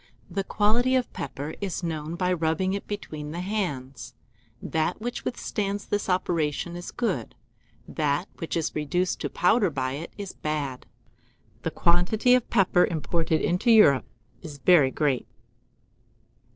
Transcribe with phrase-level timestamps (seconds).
[0.31, 4.15] The quality of pepper is known by rubbing it between the hands:
[4.59, 7.35] that which withstands this operation is good,
[7.87, 10.87] that which is reduced to powder by it is bad.
[11.61, 14.05] The quantity of pepper imported into Europe
[14.41, 15.27] is very great.